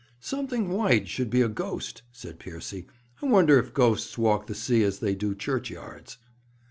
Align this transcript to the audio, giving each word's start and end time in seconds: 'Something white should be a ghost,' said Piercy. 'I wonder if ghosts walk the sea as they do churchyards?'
'Something 0.19 0.69
white 0.69 1.07
should 1.07 1.29
be 1.29 1.43
a 1.43 1.47
ghost,' 1.47 2.01
said 2.11 2.39
Piercy. 2.39 2.87
'I 3.21 3.27
wonder 3.27 3.59
if 3.59 3.71
ghosts 3.71 4.17
walk 4.17 4.47
the 4.47 4.55
sea 4.55 4.81
as 4.83 4.97
they 4.97 5.13
do 5.13 5.35
churchyards?' 5.35 6.17